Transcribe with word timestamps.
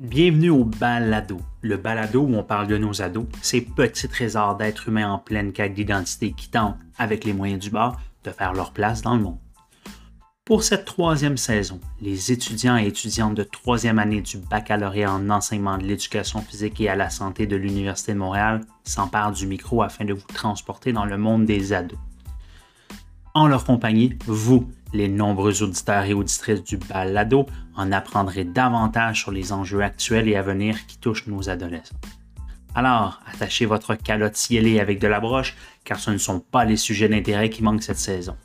Bienvenue 0.00 0.48
au 0.48 0.64
balado, 0.64 1.42
le 1.60 1.76
balado 1.76 2.22
où 2.22 2.34
on 2.34 2.42
parle 2.42 2.68
de 2.68 2.78
nos 2.78 3.02
ados, 3.02 3.26
ces 3.42 3.60
petits 3.60 4.08
trésors 4.08 4.56
d'êtres 4.56 4.88
humains 4.88 5.12
en 5.12 5.18
pleine 5.18 5.52
quête 5.52 5.74
d'identité 5.74 6.32
qui 6.32 6.48
tentent, 6.48 6.78
avec 6.96 7.26
les 7.26 7.34
moyens 7.34 7.60
du 7.60 7.68
bord, 7.68 8.00
de 8.24 8.30
faire 8.30 8.54
leur 8.54 8.72
place 8.72 9.02
dans 9.02 9.14
le 9.14 9.22
monde. 9.22 9.36
Pour 10.46 10.62
cette 10.62 10.86
troisième 10.86 11.36
saison, 11.36 11.80
les 12.00 12.32
étudiants 12.32 12.78
et 12.78 12.86
étudiantes 12.86 13.34
de 13.34 13.42
troisième 13.42 13.98
année 13.98 14.22
du 14.22 14.38
baccalauréat 14.38 15.12
en 15.12 15.28
enseignement 15.28 15.76
de 15.76 15.84
l'éducation 15.84 16.40
physique 16.40 16.80
et 16.80 16.88
à 16.88 16.96
la 16.96 17.10
santé 17.10 17.46
de 17.46 17.56
l'Université 17.56 18.14
de 18.14 18.18
Montréal 18.20 18.62
s'emparent 18.84 19.32
du 19.32 19.46
micro 19.46 19.82
afin 19.82 20.06
de 20.06 20.14
vous 20.14 20.26
transporter 20.32 20.94
dans 20.94 21.04
le 21.04 21.18
monde 21.18 21.44
des 21.44 21.74
ados. 21.74 21.98
En 23.34 23.48
leur 23.48 23.66
compagnie, 23.66 24.18
vous, 24.24 24.66
les 24.92 25.08
nombreux 25.08 25.62
auditeurs 25.62 26.04
et 26.04 26.14
auditrices 26.14 26.64
du 26.64 26.76
balado 26.76 27.46
en 27.76 27.92
apprendrez 27.92 28.44
davantage 28.44 29.20
sur 29.20 29.30
les 29.30 29.52
enjeux 29.52 29.82
actuels 29.82 30.28
et 30.28 30.36
à 30.36 30.42
venir 30.42 30.86
qui 30.86 30.98
touchent 30.98 31.26
nos 31.26 31.48
adolescents. 31.48 31.96
Alors, 32.74 33.20
attachez 33.32 33.66
votre 33.66 33.94
calotte 33.94 34.36
cielée 34.36 34.78
avec 34.80 35.00
de 35.00 35.08
la 35.08 35.20
broche, 35.20 35.56
car 35.84 35.98
ce 35.98 36.10
ne 36.10 36.18
sont 36.18 36.40
pas 36.40 36.64
les 36.64 36.76
sujets 36.76 37.08
d'intérêt 37.08 37.50
qui 37.50 37.62
manquent 37.62 37.82
cette 37.82 37.98
saison. 37.98 38.36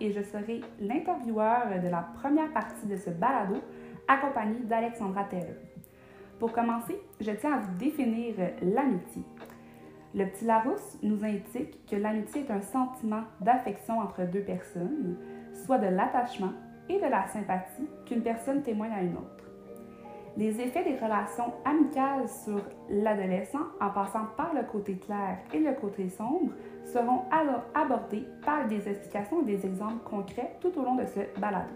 Et 0.00 0.12
je 0.12 0.22
serai 0.22 0.60
l'intervieweur 0.80 1.80
de 1.82 1.88
la 1.88 2.08
première 2.20 2.52
partie 2.52 2.86
de 2.86 2.96
ce 2.96 3.10
balado 3.10 3.56
accompagnée 4.06 4.60
d'Alexandra 4.60 5.24
Taylor. 5.24 5.56
Pour 6.38 6.52
commencer, 6.52 7.00
je 7.20 7.30
tiens 7.32 7.54
à 7.54 7.58
vous 7.58 7.78
définir 7.78 8.34
l'amitié. 8.62 9.22
Le 10.14 10.24
petit 10.24 10.44
Larousse 10.44 10.98
nous 11.02 11.24
indique 11.24 11.84
que 11.86 11.96
l'amitié 11.96 12.42
est 12.42 12.50
un 12.50 12.62
sentiment 12.62 13.24
d'affection 13.40 13.98
entre 13.98 14.22
deux 14.22 14.42
personnes, 14.42 15.16
soit 15.52 15.78
de 15.78 15.88
l'attachement 15.88 16.52
et 16.88 16.98
de 16.98 17.06
la 17.06 17.26
sympathie 17.26 17.88
qu'une 18.06 18.22
personne 18.22 18.62
témoigne 18.62 18.92
à 18.92 19.02
une 19.02 19.16
autre. 19.16 19.37
Les 20.38 20.60
effets 20.60 20.84
des 20.84 20.94
relations 20.94 21.52
amicales 21.64 22.28
sur 22.28 22.60
l'adolescent, 22.88 23.58
en 23.80 23.90
passant 23.90 24.26
par 24.36 24.54
le 24.54 24.62
côté 24.62 24.94
clair 24.94 25.38
et 25.52 25.58
le 25.58 25.72
côté 25.72 26.08
sombre, 26.08 26.52
seront 26.84 27.22
alors 27.32 27.64
abordés 27.74 28.24
par 28.46 28.68
des 28.68 28.88
explications 28.88 29.42
et 29.42 29.56
des 29.56 29.66
exemples 29.66 30.08
concrets 30.08 30.54
tout 30.60 30.70
au 30.78 30.84
long 30.84 30.94
de 30.94 31.04
ce 31.06 31.40
balado. 31.40 31.66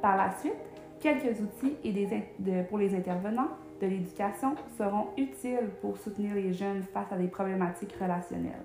Par 0.00 0.16
la 0.16 0.30
suite, 0.36 0.54
quelques 1.00 1.40
outils 1.40 1.76
et 1.82 1.90
des, 1.90 2.62
pour 2.62 2.78
les 2.78 2.94
intervenants 2.94 3.48
de 3.80 3.88
l'éducation 3.88 4.54
seront 4.78 5.08
utiles 5.18 5.70
pour 5.80 5.98
soutenir 5.98 6.36
les 6.36 6.52
jeunes 6.52 6.84
face 6.84 7.10
à 7.10 7.16
des 7.16 7.26
problématiques 7.26 7.96
relationnelles. 8.00 8.64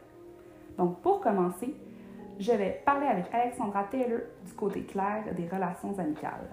Donc, 0.78 1.00
pour 1.00 1.20
commencer, 1.20 1.76
je 2.38 2.52
vais 2.52 2.84
parler 2.86 3.08
avec 3.08 3.26
Alexandra 3.34 3.86
Taylor 3.86 4.20
du 4.46 4.54
côté 4.54 4.84
clair 4.84 5.24
des 5.36 5.48
relations 5.48 5.98
amicales. 5.98 6.48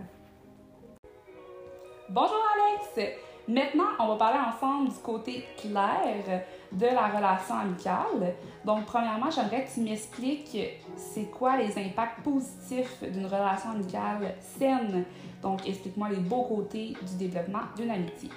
Bonjour 2.09 2.39
Alex! 2.55 3.17
Maintenant, 3.49 3.89
on 3.99 4.07
va 4.07 4.15
parler 4.15 4.39
ensemble 4.39 4.91
du 4.91 4.95
côté 4.99 5.45
clair 5.57 6.45
de 6.71 6.87
la 6.87 7.09
relation 7.09 7.57
amicale. 7.57 8.37
Donc, 8.65 8.85
premièrement, 8.87 9.29
j'aimerais 9.29 9.65
que 9.65 9.75
tu 9.75 9.81
m'expliques 9.81 10.57
c'est 10.97 11.29
quoi 11.33 11.57
les 11.57 11.77
impacts 11.77 12.23
positifs 12.23 13.03
d'une 13.03 13.27
relation 13.27 13.71
amicale 13.71 14.37
saine. 14.39 15.05
Donc, 15.43 15.69
explique-moi 15.69 16.11
les 16.11 16.19
beaux 16.19 16.45
côtés 16.45 16.97
du 17.03 17.17
développement 17.17 17.63
d'une 17.77 17.91
amitié. 17.91 18.31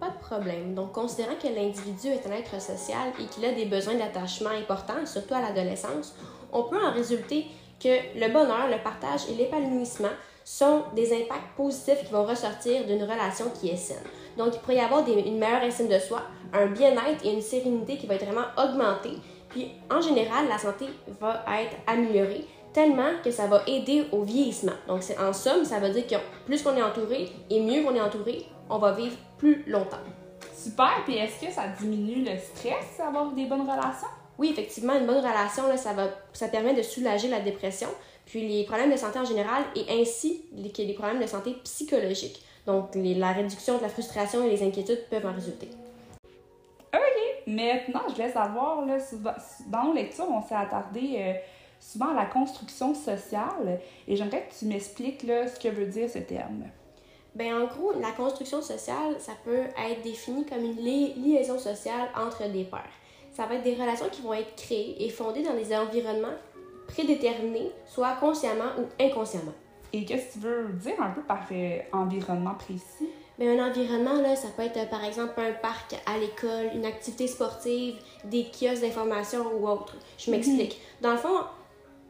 Pas 0.00 0.08
de 0.08 0.18
problème. 0.18 0.74
Donc, 0.74 0.92
considérant 0.92 1.34
que 1.34 1.48
l'individu 1.48 2.06
est 2.08 2.26
un 2.26 2.32
être 2.32 2.62
social 2.62 3.12
et 3.20 3.26
qu'il 3.26 3.44
a 3.44 3.52
des 3.52 3.66
besoins 3.66 3.96
d'attachement 3.96 4.50
importants, 4.58 5.04
surtout 5.04 5.34
à 5.34 5.42
l'adolescence, 5.42 6.16
on 6.50 6.62
peut 6.62 6.82
en 6.82 6.92
résulter 6.92 7.46
que 7.78 8.18
le 8.18 8.32
bonheur, 8.32 8.68
le 8.68 8.82
partage 8.82 9.28
et 9.28 9.34
l'épanouissement 9.34 10.08
sont 10.44 10.82
des 10.94 11.12
impacts 11.12 11.56
positifs 11.56 12.04
qui 12.04 12.12
vont 12.12 12.24
ressortir 12.24 12.84
d'une 12.86 13.02
relation 13.02 13.46
qui 13.60 13.68
est 13.68 13.76
saine. 13.76 14.02
Donc, 14.36 14.54
il 14.54 14.60
pourrait 14.60 14.76
y 14.76 14.80
avoir 14.80 15.06
une 15.06 15.38
meilleure 15.38 15.62
estime 15.62 15.88
de 15.88 15.98
soi, 15.98 16.22
un 16.52 16.66
bien-être 16.66 17.24
et 17.24 17.32
une 17.32 17.42
sérénité 17.42 17.96
qui 17.96 18.06
va 18.06 18.14
être 18.14 18.24
vraiment 18.24 18.46
augmentée. 18.56 19.18
Puis, 19.48 19.72
en 19.90 20.00
général, 20.00 20.48
la 20.48 20.58
santé 20.58 20.86
va 21.20 21.44
être 21.60 21.76
améliorée 21.86 22.46
tellement 22.72 23.10
que 23.24 23.30
ça 23.30 23.46
va 23.46 23.62
aider 23.66 24.06
au 24.12 24.22
vieillissement. 24.22 24.72
Donc, 24.86 25.02
en 25.18 25.32
somme, 25.32 25.64
ça 25.64 25.80
veut 25.80 25.90
dire 25.90 26.06
que 26.06 26.14
plus 26.46 26.62
qu'on 26.62 26.76
est 26.76 26.82
entouré 26.82 27.30
et 27.50 27.60
mieux 27.60 27.82
qu'on 27.82 27.94
est 27.94 28.00
entouré, 28.00 28.46
on 28.68 28.78
va 28.78 28.92
vivre 28.92 29.16
plus 29.38 29.64
longtemps. 29.66 29.98
Super. 30.54 31.02
Puis, 31.04 31.16
est-ce 31.16 31.44
que 31.44 31.52
ça 31.52 31.64
diminue 31.80 32.24
le 32.24 32.38
stress 32.38 32.98
d'avoir 32.98 33.32
des 33.32 33.46
bonnes 33.46 33.62
relations? 33.62 34.08
Oui, 34.38 34.50
effectivement, 34.52 34.96
une 34.96 35.06
bonne 35.06 35.18
relation, 35.18 35.68
là, 35.68 35.76
ça, 35.76 35.92
va, 35.92 36.08
ça 36.32 36.48
permet 36.48 36.72
de 36.72 36.82
soulager 36.82 37.28
la 37.28 37.40
dépression, 37.40 37.88
puis 38.30 38.46
les 38.46 38.64
problèmes 38.64 38.92
de 38.92 38.96
santé 38.96 39.18
en 39.18 39.24
général 39.24 39.64
et 39.74 40.00
ainsi 40.00 40.44
les, 40.52 40.72
les 40.84 40.94
problèmes 40.94 41.20
de 41.20 41.26
santé 41.26 41.56
psychologique. 41.64 42.40
Donc, 42.64 42.90
la 42.94 43.32
réduction 43.32 43.76
de 43.76 43.82
la 43.82 43.88
frustration 43.88 44.44
et 44.44 44.50
les 44.50 44.62
inquiétudes 44.62 45.04
peuvent 45.10 45.26
en 45.26 45.32
résulter. 45.32 45.68
OK. 46.94 47.00
Maintenant, 47.48 48.02
je 48.08 48.14
voulais 48.14 48.30
savoir, 48.30 48.86
là, 48.86 48.98
dans 49.66 49.84
nos 49.84 49.94
lectures, 49.94 50.28
on 50.30 50.42
s'est 50.42 50.54
attardé 50.54 51.16
euh, 51.18 51.32
souvent 51.80 52.10
à 52.10 52.14
la 52.14 52.26
construction 52.26 52.94
sociale 52.94 53.80
et 54.06 54.14
j'aimerais 54.14 54.46
que 54.46 54.56
tu 54.56 54.66
m'expliques 54.66 55.22
ce 55.22 55.58
que 55.58 55.68
veut 55.68 55.86
dire 55.86 56.08
ce 56.08 56.18
terme. 56.18 56.66
Ben, 57.34 57.62
en 57.62 57.66
gros, 57.66 57.92
la 58.00 58.12
construction 58.12 58.62
sociale, 58.62 59.16
ça 59.18 59.32
peut 59.44 59.64
être 59.88 60.02
défini 60.04 60.46
comme 60.46 60.64
une 60.64 60.76
liaison 60.76 61.58
sociale 61.58 62.08
entre 62.16 62.48
des 62.48 62.64
pairs. 62.64 62.92
Ça 63.32 63.46
va 63.46 63.56
être 63.56 63.64
des 63.64 63.74
relations 63.74 64.08
qui 64.08 64.22
vont 64.22 64.34
être 64.34 64.54
créées 64.54 65.04
et 65.04 65.08
fondées 65.08 65.42
dans 65.42 65.54
des 65.54 65.74
environnements 65.74 66.36
prédéterminés, 66.92 67.70
soit 67.86 68.14
consciemment 68.20 68.72
ou 68.78 69.02
inconsciemment. 69.02 69.54
Et 69.92 70.04
qu'est-ce 70.04 70.28
que 70.28 70.32
tu 70.34 70.38
veux 70.40 70.68
dire 70.74 71.00
un 71.00 71.10
peu 71.10 71.22
par 71.22 71.46
euh, 71.50 71.78
environnement 71.92 72.54
précis? 72.54 73.08
Bien, 73.38 73.58
un 73.58 73.70
environnement, 73.70 74.20
là, 74.20 74.36
ça 74.36 74.48
peut 74.56 74.62
être 74.62 74.88
par 74.90 75.04
exemple 75.04 75.40
un 75.40 75.52
parc 75.52 75.94
à 76.06 76.18
l'école, 76.18 76.70
une 76.74 76.84
activité 76.84 77.26
sportive, 77.26 77.96
des 78.24 78.44
kiosques 78.44 78.82
d'information 78.82 79.46
ou 79.58 79.66
autre. 79.66 79.96
Je 80.18 80.30
mhm. 80.30 80.36
m'explique. 80.36 80.80
Dans 81.00 81.12
le 81.12 81.18
fond, 81.18 81.38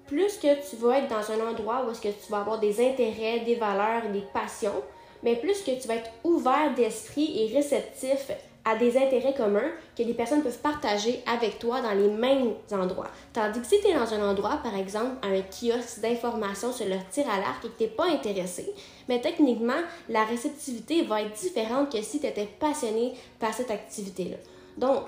plus 0.06 0.38
que 0.38 0.68
tu 0.68 0.76
vas 0.76 0.98
être 0.98 1.08
dans 1.08 1.30
un 1.30 1.50
endroit 1.50 1.86
où 1.86 1.90
est-ce 1.90 2.00
que 2.00 2.08
tu 2.08 2.30
vas 2.30 2.40
avoir 2.40 2.58
des 2.58 2.84
intérêts, 2.84 3.40
des 3.40 3.54
valeurs, 3.54 4.10
des 4.12 4.24
passions, 4.34 4.82
mais 5.22 5.36
plus 5.36 5.62
que 5.62 5.80
tu 5.80 5.86
vas 5.86 5.96
être 5.96 6.10
ouvert 6.24 6.74
d'esprit 6.74 7.40
et 7.40 7.54
réceptif 7.54 8.30
à 8.64 8.76
des 8.76 8.96
intérêts 8.96 9.34
communs 9.34 9.70
que 9.96 10.02
les 10.02 10.14
personnes 10.14 10.42
peuvent 10.42 10.58
partager 10.58 11.22
avec 11.26 11.58
toi 11.58 11.80
dans 11.80 11.92
les 11.92 12.08
mêmes 12.08 12.54
endroits. 12.72 13.08
Tandis 13.32 13.60
que 13.60 13.66
si 13.66 13.80
tu 13.80 13.88
es 13.88 13.94
dans 13.94 14.12
un 14.12 14.30
endroit, 14.30 14.58
par 14.62 14.76
exemple, 14.76 15.16
un 15.22 15.40
kiosque 15.42 16.00
d'information 16.00 16.72
sur 16.72 16.86
le 16.86 16.96
tir 17.10 17.24
à 17.28 17.38
l'arc 17.38 17.64
et 17.64 17.68
que 17.68 17.78
tu 17.78 17.82
n'es 17.84 17.88
pas 17.88 18.06
intéressé, 18.06 18.72
mais 19.08 19.20
techniquement, 19.20 19.80
la 20.08 20.24
réceptivité 20.24 21.02
va 21.02 21.22
être 21.22 21.32
différente 21.32 21.90
que 21.90 22.02
si 22.02 22.20
tu 22.20 22.26
étais 22.26 22.48
passionné 22.58 23.14
par 23.38 23.54
cette 23.54 23.70
activité-là. 23.70 24.36
Donc, 24.76 25.06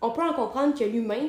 on 0.00 0.10
peut 0.10 0.22
en 0.22 0.32
comprendre 0.32 0.78
que 0.78 0.84
l'humain 0.84 1.28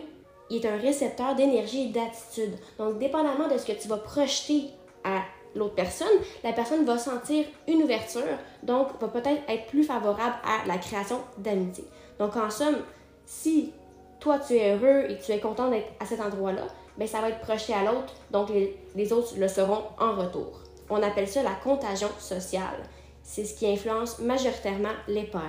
est 0.49 0.65
un 0.65 0.77
récepteur 0.77 1.35
d'énergie 1.35 1.83
et 1.83 1.89
d'attitude. 1.89 2.57
Donc, 2.77 2.99
dépendamment 2.99 3.47
de 3.47 3.57
ce 3.57 3.65
que 3.65 3.73
tu 3.73 3.87
vas 3.87 3.97
projeter 3.97 4.65
à 5.03 5.21
l'autre 5.55 5.75
personne, 5.75 6.07
la 6.43 6.53
personne 6.53 6.85
va 6.85 6.97
sentir 6.97 7.45
une 7.67 7.83
ouverture, 7.83 8.21
donc 8.63 8.99
va 8.99 9.07
peut-être 9.07 9.41
être 9.47 9.67
plus 9.67 9.83
favorable 9.83 10.35
à 10.43 10.67
la 10.67 10.77
création 10.77 11.19
d'amitié. 11.37 11.85
Donc 12.19 12.35
en 12.35 12.49
somme, 12.49 12.77
si 13.25 13.73
toi 14.19 14.39
tu 14.39 14.53
es 14.55 14.75
heureux 14.75 15.09
et 15.09 15.17
tu 15.17 15.31
es 15.31 15.39
content 15.39 15.69
d'être 15.69 15.91
à 15.99 16.05
cet 16.05 16.21
endroit-là, 16.21 16.63
ben 16.97 17.07
ça 17.07 17.21
va 17.21 17.29
être 17.29 17.41
projeté 17.41 17.73
à 17.73 17.83
l'autre, 17.83 18.13
donc 18.31 18.49
les, 18.49 18.77
les, 18.95 19.11
autres 19.11 19.33
le 19.37 19.47
seront 19.47 19.83
en 19.99 20.15
retour. 20.15 20.61
On 20.89 21.01
appelle 21.01 21.27
ça 21.27 21.43
la 21.43 21.55
contagion 21.63 22.09
sociale. 22.19 22.83
C'est 23.23 23.43
ce 23.43 23.57
qui 23.57 23.67
influence 23.67 24.19
majoritairement 24.19 24.93
les 25.07 25.23
pères. 25.23 25.41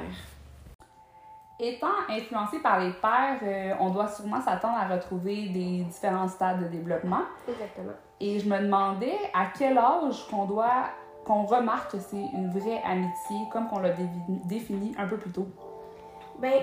Étant 1.59 1.87
influencé 2.09 2.59
par 2.59 2.81
les 2.81 2.93
pères, 2.93 3.39
euh, 3.43 3.75
on 3.81 3.91
doit 3.91 4.09
sûrement 4.09 4.41
s'attendre 4.41 4.77
à 4.79 4.89
retrouver 4.89 5.49
des 5.49 5.85
différents 5.85 6.29
stades 6.29 6.65
de 6.65 6.69
développement. 6.69 7.23
Exactement. 7.49 7.93
Et 8.21 8.39
je 8.39 8.49
me 8.49 8.59
demandais 8.59 9.19
à 9.35 9.47
quel 9.57 9.77
âge 9.79 10.27
qu'on 10.31 10.47
doit 10.47 10.91
qu'on 11.27 11.45
remarque 11.45 11.93
que 11.93 11.99
c'est 11.99 12.17
une 12.17 12.51
vraie 12.51 12.81
amitié, 12.85 13.37
comme 13.53 13.69
qu'on 13.69 13.81
l'a 13.81 13.91
défini 14.45 14.95
un 14.97 15.09
peu 15.09 15.17
plus 15.17 15.33
tôt. 15.33 15.49
Ben, 16.39 16.63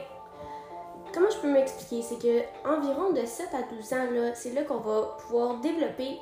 comment 1.14 1.30
je 1.30 1.38
peux 1.38 1.52
m'expliquer? 1.52 2.02
C'est 2.02 2.18
que 2.18 2.44
environ 2.66 3.12
de 3.12 3.26
7 3.26 3.50
à 3.54 3.76
12 3.76 3.94
ans, 3.94 4.32
c'est 4.34 4.54
là, 4.54 4.64
qu'on 4.64 4.78
va 4.78 5.18
pouvoir 5.20 5.58
développer 5.58 6.18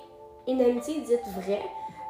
une 0.47 0.59
amitié 0.59 1.01
dite 1.01 1.27
vraie, 1.35 1.61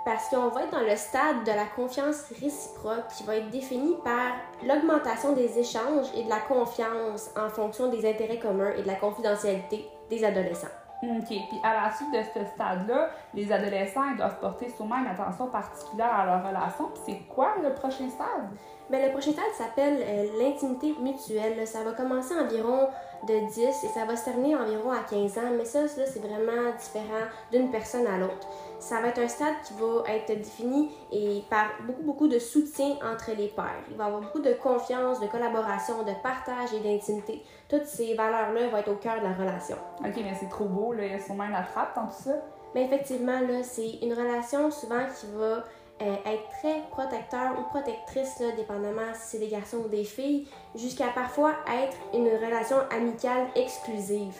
parce 0.06 0.30
qu'on 0.30 0.48
va 0.48 0.64
être 0.64 0.72
dans 0.72 0.80
le 0.80 0.96
stade 0.96 1.44
de 1.44 1.52
la 1.52 1.66
confiance 1.66 2.24
réciproque 2.42 3.08
qui 3.16 3.24
va 3.24 3.36
être 3.36 3.50
défini 3.50 3.96
par 4.04 4.32
l'augmentation 4.64 5.34
des 5.34 5.60
échanges 5.60 6.08
et 6.16 6.24
de 6.24 6.30
la 6.30 6.40
confiance 6.40 7.30
en 7.38 7.50
fonction 7.50 7.90
des 7.90 8.10
intérêts 8.10 8.40
communs 8.40 8.72
et 8.78 8.84
de 8.84 8.88
la 8.88 8.96
confidentialité 8.96 9.86
des 10.10 10.24
adolescents. 10.24 10.81
OK. 11.04 11.28
Puis 11.28 11.60
à 11.64 11.74
la 11.74 11.92
suite 11.92 12.12
de 12.12 12.22
ce 12.22 12.46
stade-là, 12.54 13.10
les 13.34 13.52
adolescents 13.52 14.16
doivent 14.16 14.40
porter 14.40 14.70
sûrement 14.70 14.98
une 14.98 15.08
attention 15.08 15.48
particulière 15.48 16.14
à 16.14 16.26
leur 16.26 16.48
relation. 16.48 16.90
Puis 16.94 17.02
c'est 17.06 17.34
quoi 17.34 17.56
le 17.62 17.74
prochain 17.74 18.10
stade? 18.10 18.50
Bien, 18.92 19.06
le 19.06 19.12
prochain 19.14 19.32
stade 19.32 19.46
s'appelle 19.58 20.04
euh, 20.06 20.26
l'intimité 20.38 20.94
mutuelle. 21.00 21.66
Ça 21.66 21.82
va 21.82 21.94
commencer 21.94 22.34
environ 22.34 22.90
de 23.26 23.48
10 23.50 23.60
et 23.60 23.88
ça 23.88 24.04
va 24.04 24.18
se 24.18 24.26
terminer 24.26 24.54
environ 24.54 24.92
à 24.92 25.00
15 25.10 25.38
ans. 25.38 25.52
Mais 25.58 25.64
ça, 25.64 25.88
ça 25.88 26.06
c'est 26.06 26.20
vraiment 26.20 26.70
différent 26.78 27.24
d'une 27.54 27.72
personne 27.72 28.06
à 28.06 28.18
l'autre. 28.18 28.46
Ça 28.80 29.00
va 29.00 29.08
être 29.08 29.20
un 29.20 29.30
stade 29.30 29.54
qui 29.64 29.76
va 29.76 30.12
être 30.12 30.38
défini 30.38 30.92
et 31.10 31.42
par 31.50 31.68
beaucoup, 31.88 32.02
beaucoup 32.02 32.28
de 32.28 32.38
soutien 32.38 32.98
entre 33.02 33.32
les 33.32 33.48
pairs. 33.48 33.82
Il 33.90 33.96
va 33.96 34.04
y 34.04 34.08
avoir 34.08 34.22
beaucoup 34.24 34.42
de 34.42 34.52
confiance, 34.62 35.22
de 35.22 35.28
collaboration, 35.28 36.04
de 36.04 36.12
partage 36.22 36.74
et 36.74 36.82
d'intimité. 36.82 37.46
Toutes 37.70 37.86
ces 37.86 38.14
valeurs-là 38.16 38.68
vont 38.68 38.78
être 38.78 38.92
au 38.92 38.96
cœur 38.96 39.20
de 39.20 39.24
la 39.24 39.34
relation. 39.34 39.78
OK, 40.02 40.16
mais 40.18 40.36
c'est 40.38 40.50
trop 40.50 40.66
beau, 40.66 40.92
là. 40.92 41.06
Il 41.06 41.14
y 41.14 41.16
a 41.16 41.20
sûrement 41.22 41.46
une 41.46 41.56
attrape 41.56 41.96
dans 41.96 42.08
tout 42.08 42.24
ça. 42.24 42.34
Mais 42.76 42.86
effectivement, 42.86 43.40
là, 43.40 43.64
c'est 43.64 44.00
une 44.02 44.14
relation 44.14 44.70
souvent 44.70 45.06
qui 45.18 45.28
va 45.38 45.64
euh, 46.02 46.16
être 46.26 46.50
très 46.60 46.82
protecteur 46.90 47.60
ou 47.60 47.64
protectrice, 47.70 48.40
là, 48.40 48.52
dépendamment 48.56 49.14
si 49.14 49.22
c'est 49.32 49.40
des 49.40 49.50
garçons 49.50 49.78
ou 49.86 49.88
des 49.88 50.04
filles, 50.04 50.48
jusqu'à 50.76 51.10
parfois 51.10 51.54
être 51.68 51.96
une 52.14 52.28
relation 52.28 52.78
amicale 52.90 53.48
exclusive. 53.56 54.36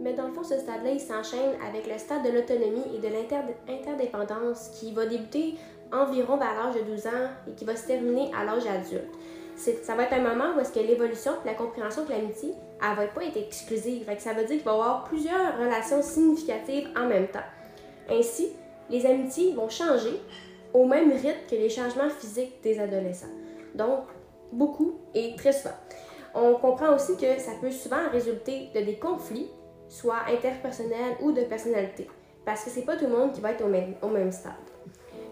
Mais 0.00 0.14
dans 0.14 0.28
le 0.28 0.32
fond, 0.32 0.42
ce 0.42 0.58
stade-là, 0.58 0.90
il 0.90 1.00
s'enchaîne 1.00 1.54
avec 1.66 1.86
le 1.86 1.98
stade 1.98 2.24
de 2.24 2.30
l'autonomie 2.30 2.84
et 2.94 2.98
de 2.98 3.08
l'interdépendance 3.68 4.70
qui 4.70 4.92
va 4.92 5.06
débuter 5.06 5.56
environ 5.92 6.36
vers 6.36 6.54
l'âge 6.54 6.74
de 6.74 6.82
12 6.82 7.06
ans 7.06 7.28
et 7.48 7.52
qui 7.52 7.64
va 7.64 7.76
se 7.76 7.86
terminer 7.86 8.30
à 8.34 8.44
l'âge 8.44 8.66
adulte. 8.66 9.14
Ça 9.56 9.94
va 9.94 10.04
être 10.04 10.14
un 10.14 10.20
moment 10.20 10.56
où 10.56 10.60
est-ce 10.60 10.72
que 10.72 10.80
l'évolution, 10.80 11.32
la 11.44 11.54
compréhension 11.54 12.04
de 12.04 12.10
l'amitié, 12.10 12.54
elle 12.80 12.96
va 12.96 13.06
pas 13.06 13.24
être 13.24 13.36
exclusive. 13.36 14.08
ça 14.18 14.32
veut 14.32 14.44
dire 14.44 14.56
qu'il 14.56 14.64
va 14.64 14.72
y 14.72 14.74
avoir 14.74 15.04
plusieurs 15.04 15.58
relations 15.58 16.02
significatives 16.02 16.88
en 16.96 17.06
même 17.06 17.28
temps. 17.28 17.44
Ainsi, 18.10 18.52
les 18.92 19.06
amitiés 19.06 19.54
vont 19.54 19.68
changer 19.68 20.20
au 20.74 20.84
même 20.84 21.10
rythme 21.10 21.46
que 21.50 21.56
les 21.56 21.68
changements 21.68 22.10
physiques 22.10 22.62
des 22.62 22.78
adolescents. 22.78 23.34
Donc, 23.74 24.04
beaucoup 24.52 25.00
et 25.14 25.34
très 25.34 25.52
souvent. 25.52 25.74
On 26.34 26.54
comprend 26.54 26.94
aussi 26.94 27.16
que 27.16 27.38
ça 27.38 27.52
peut 27.60 27.70
souvent 27.70 28.08
résulter 28.10 28.68
de 28.74 28.80
des 28.80 28.96
conflits 28.96 29.50
soit 29.88 30.24
interpersonnel 30.28 31.16
ou 31.20 31.32
de 31.32 31.42
personnalité, 31.42 32.08
parce 32.46 32.64
que 32.64 32.70
c'est 32.70 32.84
pas 32.84 32.96
tout 32.96 33.06
le 33.06 33.16
monde 33.16 33.32
qui 33.32 33.40
va 33.40 33.52
être 33.52 33.64
au 33.64 33.68
même, 33.68 33.94
au 34.02 34.08
même 34.08 34.32
stade. 34.32 34.52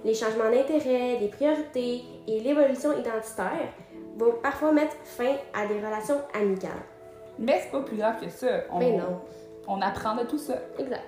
Les 0.05 0.15
changements 0.15 0.51
d'intérêt, 0.51 1.19
les 1.19 1.29
priorités 1.29 2.03
et 2.27 2.41
l'évolution 2.41 2.93
identitaire 2.99 3.73
vont 4.17 4.33
parfois 4.43 4.73
mettre 4.73 4.97
fin 5.05 5.37
à 5.55 5.67
des 5.67 5.77
relations 5.77 6.21
amicales. 6.35 6.83
Mais 7.39 7.61
c'est 7.63 7.71
pas 7.71 7.81
plus 7.81 7.97
grave 7.97 8.21
que 8.21 8.29
ça. 8.29 8.65
On, 8.71 8.79
Mais 8.79 8.93
non. 8.93 9.21
On 9.67 9.81
apprend 9.81 10.15
de 10.17 10.25
tout 10.25 10.39
ça. 10.39 10.55
Exact. 10.79 11.05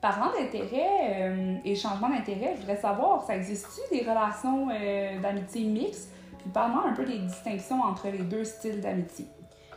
Parlant 0.00 0.32
d'intérêt 0.32 1.28
euh, 1.28 1.56
et 1.64 1.74
changement 1.74 2.08
d'intérêt, 2.08 2.54
je 2.54 2.60
voudrais 2.60 2.80
savoir, 2.80 3.22
ça 3.26 3.36
existe-tu 3.36 3.94
des 3.94 4.02
relations 4.02 4.68
euh, 4.70 5.20
d'amitié 5.20 5.64
mixtes? 5.64 6.08
Puis 6.38 6.48
parle-moi 6.48 6.84
un 6.88 6.94
peu 6.94 7.04
des 7.04 7.18
distinctions 7.18 7.82
entre 7.82 8.08
les 8.08 8.24
deux 8.24 8.44
styles 8.44 8.80
d'amitié. 8.80 9.26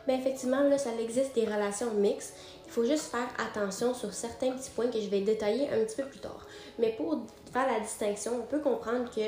Bien, 0.07 0.17
effectivement, 0.17 0.61
là, 0.61 0.77
ça 0.77 0.91
existe 0.99 1.35
des 1.35 1.45
relations 1.45 1.93
mixtes. 1.95 2.35
Il 2.65 2.71
faut 2.71 2.85
juste 2.85 3.11
faire 3.11 3.27
attention 3.37 3.93
sur 3.93 4.13
certains 4.13 4.51
petits 4.51 4.69
points 4.69 4.89
que 4.89 4.99
je 4.99 5.09
vais 5.09 5.21
détailler 5.21 5.69
un 5.69 5.83
petit 5.83 5.97
peu 5.97 6.07
plus 6.07 6.19
tard. 6.19 6.45
Mais 6.79 6.91
pour 6.91 7.19
faire 7.51 7.67
la 7.67 7.79
distinction, 7.81 8.31
on 8.39 8.45
peut 8.45 8.59
comprendre 8.59 9.09
que 9.13 9.21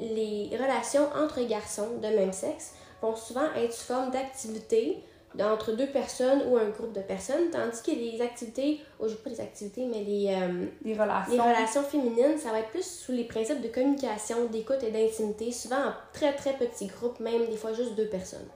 les 0.00 0.50
relations 0.52 1.06
entre 1.22 1.46
garçons 1.46 1.98
de 2.02 2.08
même 2.08 2.32
sexe 2.32 2.74
vont 3.02 3.14
souvent 3.14 3.46
être 3.56 3.72
sous 3.72 3.86
forme 3.86 4.10
d'activités 4.10 5.04
entre 5.38 5.72
deux 5.72 5.86
personnes 5.86 6.42
ou 6.48 6.56
un 6.56 6.68
groupe 6.68 6.92
de 6.92 7.00
personnes, 7.00 7.50
tandis 7.50 7.82
que 7.82 7.90
les 7.92 8.20
activités, 8.20 8.80
ou 8.98 9.08
je 9.08 9.14
pas 9.14 9.30
les 9.30 9.40
activités, 9.40 9.86
mais 9.86 10.02
les, 10.02 10.34
euh, 10.34 10.66
les, 10.84 10.94
relations. 10.94 11.32
les 11.32 11.40
relations 11.40 11.82
féminines, 11.82 12.38
ça 12.38 12.50
va 12.50 12.60
être 12.60 12.70
plus 12.70 12.84
sous 12.84 13.12
les 13.12 13.24
principes 13.24 13.60
de 13.60 13.68
communication, 13.68 14.46
d'écoute 14.46 14.82
et 14.82 14.90
d'intimité, 14.90 15.52
souvent 15.52 15.76
en 15.76 15.92
très 16.12 16.34
très 16.34 16.54
petits 16.54 16.88
groupes, 16.88 17.20
même 17.20 17.46
des 17.46 17.56
fois 17.56 17.72
juste 17.72 17.94
deux 17.94 18.08
personnes. 18.08 18.48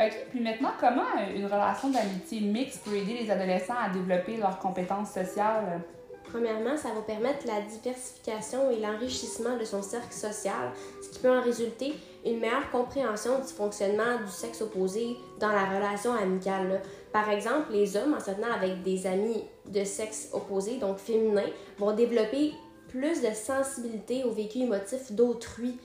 OK. 0.00 0.26
Puis 0.30 0.40
maintenant, 0.40 0.70
comment 0.78 1.02
une 1.34 1.46
relation 1.46 1.90
d'amitié 1.90 2.40
mixte 2.40 2.84
peut 2.84 2.94
aider 2.94 3.18
les 3.20 3.30
adolescents 3.30 3.74
à 3.82 3.88
développer 3.88 4.36
leurs 4.36 4.58
compétences 4.60 5.10
sociales? 5.10 5.80
Premièrement, 6.30 6.76
ça 6.76 6.90
va 6.90 7.00
permettre 7.00 7.46
la 7.46 7.60
diversification 7.62 8.70
et 8.70 8.80
l'enrichissement 8.80 9.56
de 9.56 9.64
son 9.64 9.82
cercle 9.82 10.12
social, 10.12 10.72
ce 11.02 11.08
qui 11.08 11.18
peut 11.20 11.30
en 11.30 11.40
résulter 11.40 11.94
une 12.24 12.38
meilleure 12.38 12.70
compréhension 12.70 13.38
du 13.38 13.52
fonctionnement 13.52 14.18
du 14.24 14.30
sexe 14.30 14.60
opposé 14.60 15.16
dans 15.40 15.52
la 15.52 15.64
relation 15.64 16.12
amicale. 16.12 16.82
Par 17.12 17.30
exemple, 17.30 17.72
les 17.72 17.96
hommes, 17.96 18.14
en 18.14 18.20
se 18.20 18.30
tenant 18.30 18.52
avec 18.52 18.82
des 18.82 19.06
amis 19.06 19.44
de 19.66 19.84
sexe 19.84 20.28
opposé, 20.32 20.78
donc 20.78 20.98
féminin, 20.98 21.46
vont 21.78 21.94
développer 21.94 22.52
plus 22.88 23.22
de 23.22 23.34
sensibilité 23.34 24.24
au 24.24 24.30
vécu 24.32 24.58
émotif 24.58 25.12
d'autrui 25.12 25.78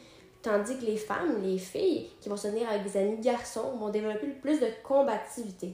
Tandis 0.44 0.78
que 0.78 0.86
les 0.86 0.98
femmes, 0.98 1.42
les 1.42 1.58
filles 1.58 2.10
qui 2.20 2.28
vont 2.28 2.36
se 2.36 2.50
tenir 2.50 2.70
avec 2.70 2.84
des 2.84 2.98
amis 2.98 3.18
garçons 3.22 3.78
vont 3.80 3.88
développer 3.88 4.28
plus 4.28 4.60
de 4.60 4.68
combativité. 4.84 5.74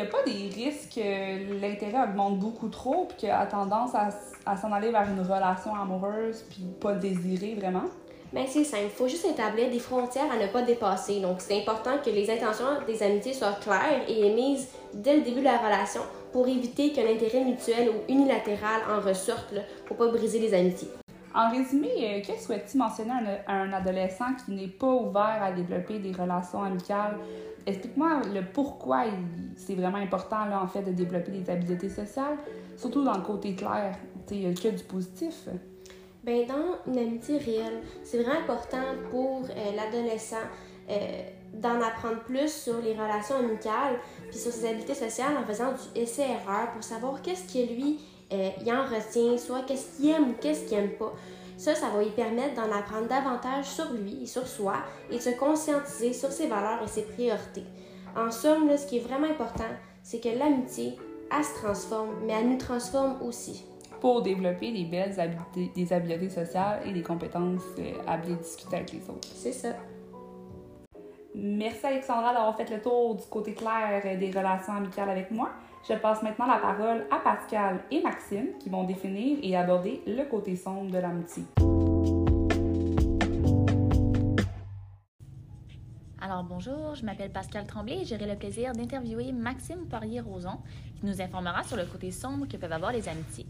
N'y 0.00 0.06
a 0.06 0.10
pas 0.10 0.22
des 0.22 0.48
risques 0.54 0.94
que 0.94 1.60
l'intérêt 1.60 2.02
augmente 2.02 2.38
beaucoup 2.38 2.70
trop 2.70 3.04
puis 3.04 3.18
qu'il 3.18 3.30
a 3.30 3.44
tendance 3.44 3.90
à, 3.94 4.56
s'en 4.56 4.72
aller 4.72 4.90
vers 4.90 5.06
une 5.06 5.20
relation 5.20 5.74
amoureuse 5.74 6.42
puis 6.48 6.64
pas 6.80 6.94
désirée 6.94 7.54
vraiment? 7.54 7.84
Bien, 8.32 8.46
c'est 8.48 8.64
simple. 8.64 8.84
Il 8.84 8.90
faut 8.90 9.08
juste 9.08 9.26
établir 9.26 9.68
des 9.70 9.78
frontières 9.78 10.32
à 10.32 10.42
ne 10.42 10.50
pas 10.50 10.62
dépasser. 10.62 11.20
Donc, 11.20 11.42
c'est 11.42 11.60
important 11.60 11.98
que 12.02 12.08
les 12.08 12.30
intentions 12.30 12.64
des 12.86 13.02
amitiés 13.02 13.34
soient 13.34 13.58
claires 13.60 14.00
et 14.08 14.28
émises 14.28 14.68
dès 14.94 15.16
le 15.16 15.20
début 15.20 15.40
de 15.40 15.44
la 15.44 15.58
relation 15.58 16.00
pour 16.32 16.48
éviter 16.48 16.92
qu'un 16.92 17.06
intérêt 17.06 17.44
mutuel 17.44 17.90
ou 17.90 18.10
unilatéral 18.10 18.80
en 18.90 19.06
ressorte 19.06 19.52
pour 19.84 19.98
pas 19.98 20.08
briser 20.08 20.38
les 20.38 20.54
amitiés. 20.54 20.88
En 21.34 21.50
résumé, 21.50 21.90
euh, 22.02 22.20
que 22.20 22.40
souhaites-tu 22.40 22.76
mentionner 22.76 23.12
à 23.46 23.54
un 23.54 23.72
adolescent 23.72 24.34
qui 24.44 24.52
n'est 24.52 24.68
pas 24.68 24.92
ouvert 24.92 25.38
à 25.42 25.52
développer 25.52 25.98
des 25.98 26.12
relations 26.12 26.62
amicales? 26.62 27.18
Explique-moi 27.66 28.22
le 28.32 28.42
pourquoi 28.52 29.04
c'est 29.56 29.74
vraiment 29.74 29.98
important 29.98 30.46
là, 30.46 30.62
en 30.62 30.66
fait, 30.66 30.82
de 30.82 30.92
développer 30.92 31.30
des 31.30 31.50
habiletés 31.50 31.90
sociales, 31.90 32.36
surtout 32.76 33.04
dans 33.04 33.14
le 33.14 33.22
côté 33.22 33.54
clair. 33.54 33.96
Il 34.30 34.48
n'y 34.48 34.54
que 34.54 34.68
du 34.68 34.82
positif. 34.84 35.48
Bien, 36.22 36.44
dans 36.46 36.92
une 36.92 36.98
amitié 36.98 37.38
réelle, 37.38 37.80
c'est 38.02 38.22
vraiment 38.22 38.40
important 38.40 38.84
pour 39.10 39.44
euh, 39.44 39.72
l'adolescent 39.74 40.36
euh, 40.90 41.22
d'en 41.54 41.80
apprendre 41.80 42.20
plus 42.24 42.52
sur 42.52 42.80
les 42.82 42.92
relations 42.92 43.36
amicales 43.36 43.98
puis 44.28 44.38
sur 44.38 44.52
ses 44.52 44.68
habiletés 44.68 44.94
sociales 44.94 45.36
en 45.36 45.46
faisant 45.46 45.72
du 45.72 46.00
essai-erreur 46.00 46.72
pour 46.72 46.82
savoir 46.82 47.22
qu'est-ce 47.22 47.52
que 47.52 47.72
lui 47.72 48.00
euh, 48.32 48.50
il 48.60 48.72
en 48.72 48.84
retient, 48.84 49.36
soit 49.36 49.62
qu'est-ce 49.62 49.96
qu'il 49.96 50.10
aime 50.10 50.30
ou 50.30 50.34
qu'est-ce 50.40 50.68
qu'il 50.68 50.78
n'aime 50.78 50.90
pas. 50.90 51.12
Ça, 51.56 51.74
ça 51.74 51.88
va 51.90 52.02
lui 52.02 52.10
permettre 52.10 52.54
d'en 52.54 52.72
apprendre 52.74 53.06
davantage 53.08 53.66
sur 53.66 53.92
lui 53.92 54.22
et 54.22 54.26
sur 54.26 54.46
soi 54.46 54.76
et 55.10 55.16
de 55.16 55.20
se 55.20 55.30
conscientiser 55.30 56.12
sur 56.12 56.30
ses 56.30 56.46
valeurs 56.46 56.82
et 56.82 56.88
ses 56.88 57.02
priorités. 57.02 57.64
En 58.16 58.30
somme, 58.30 58.76
ce 58.76 58.86
qui 58.86 58.98
est 58.98 59.00
vraiment 59.00 59.28
important, 59.28 59.68
c'est 60.02 60.20
que 60.20 60.28
l'amitié, 60.38 60.96
elle 61.36 61.44
se 61.44 61.54
transforme, 61.62 62.14
mais 62.24 62.32
elle 62.32 62.48
nous 62.48 62.58
transforme 62.58 63.20
aussi. 63.22 63.66
Pour 64.00 64.22
développer 64.22 64.72
des 64.72 64.84
belles 64.84 65.20
habiletés, 65.20 65.70
des 65.74 65.92
habiletés 65.92 66.30
sociales 66.30 66.80
et 66.86 66.92
des 66.92 67.02
compétences 67.02 67.62
euh, 67.78 67.92
à 68.06 68.16
bien 68.16 68.36
discuter 68.36 68.76
avec 68.76 68.92
les 68.92 69.10
autres. 69.10 69.28
C'est 69.34 69.52
ça. 69.52 69.74
Merci 71.34 71.86
Alexandra 71.86 72.32
d'avoir 72.32 72.56
fait 72.56 72.68
le 72.70 72.80
tour 72.80 73.14
du 73.14 73.22
côté 73.24 73.54
clair 73.54 74.02
des 74.18 74.30
relations 74.30 74.72
amicales 74.72 75.10
avec 75.10 75.30
moi. 75.30 75.50
Je 75.88 75.94
passe 75.94 76.22
maintenant 76.22 76.46
la 76.46 76.58
parole 76.58 77.06
à 77.10 77.18
Pascal 77.18 77.80
et 77.90 78.02
Maxime 78.02 78.48
qui 78.58 78.68
vont 78.68 78.84
définir 78.84 79.38
et 79.42 79.56
aborder 79.56 80.02
le 80.06 80.24
côté 80.24 80.54
sombre 80.54 80.90
de 80.90 80.98
l'amitié. 80.98 81.44
Alors 86.20 86.44
bonjour, 86.44 86.94
je 86.94 87.04
m'appelle 87.04 87.32
Pascal 87.32 87.66
Tremblay 87.66 88.02
et 88.02 88.04
j'aurai 88.04 88.26
le 88.26 88.36
plaisir 88.36 88.72
d'interviewer 88.72 89.32
Maxime 89.32 89.86
Poirier-Roson 89.88 90.58
qui 90.96 91.06
nous 91.06 91.22
informera 91.22 91.64
sur 91.64 91.78
le 91.78 91.86
côté 91.86 92.10
sombre 92.10 92.46
que 92.46 92.58
peuvent 92.58 92.72
avoir 92.72 92.92
les 92.92 93.08
amitiés. 93.08 93.46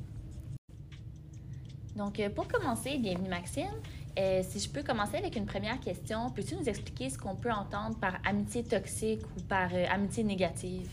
Donc 1.97 2.21
euh, 2.21 2.31
pour 2.31 2.47
commencer, 2.47 2.97
bienvenue 2.99 3.29
Maxime. 3.29 3.75
Euh, 4.19 4.43
si 4.45 4.61
je 4.61 4.71
peux 4.71 4.85
commencer 4.85 5.17
avec 5.17 5.35
une 5.35 5.47
première 5.47 5.81
question, 5.81 6.31
peux-tu 6.31 6.55
nous 6.55 6.69
expliquer 6.69 7.11
ce 7.11 7.19
qu'on 7.19 7.35
peut 7.35 7.51
entendre 7.51 7.99
par 7.99 8.15
amitié 8.25 8.63
toxique 8.63 9.23
ou 9.37 9.43
par 9.43 9.71
euh, 9.75 9.85
amitié 9.91 10.23
négative? 10.23 10.89